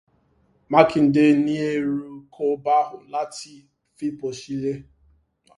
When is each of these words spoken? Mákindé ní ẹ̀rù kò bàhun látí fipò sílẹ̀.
Mákindé 0.71 1.23
ní 1.45 1.53
ẹ̀rù 1.71 1.99
kò 2.33 2.45
bàhun 2.65 3.03
látí 3.13 3.53
fipò 3.95 4.27
sílẹ̀. 4.39 4.77